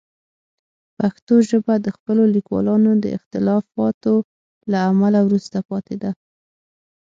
پښتو 0.97 1.33
ژبه 1.49 1.73
د 1.85 1.87
خپلو 1.95 2.23
لیکوالانو 2.35 2.91
د 3.03 3.05
اختلافاتو 3.17 4.13
له 4.71 4.79
امله 4.91 5.19
وروسته 5.27 5.57
پاتې 5.69 5.95
ده. 6.01 6.11